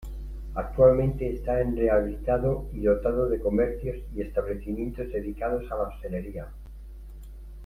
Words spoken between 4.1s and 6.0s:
y establecimientos dedicados a la